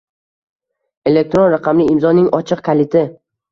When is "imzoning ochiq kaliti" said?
1.97-3.07